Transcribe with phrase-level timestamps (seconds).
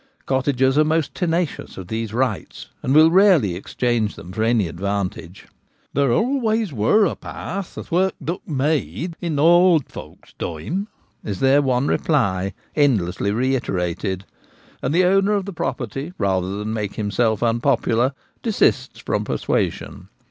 [0.25, 5.45] Cottagers are most tenacious of these 'rights,' and will rarely exchange them for any advantage.
[5.93, 11.39] 'There always wur a path athwert thuck mead in the ould volk's time * is
[11.39, 14.25] their one reply endlessly reiterated;
[14.81, 20.07] and the owner of the property, rather than make himself un popular, desists from persuasion.